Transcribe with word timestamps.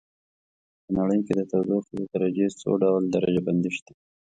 په 0.83 0.89
نړۍ 0.97 1.19
کې 1.25 1.33
د 1.35 1.41
تودوخې 1.51 1.93
د 1.99 2.03
درجې 2.13 2.47
څو 2.61 2.71
ډول 2.83 3.01
درجه 3.15 3.41
بندي 3.47 3.71
شته. 3.77 3.93